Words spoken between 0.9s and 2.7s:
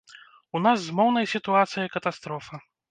моўнай сітуацыяй катастрофа.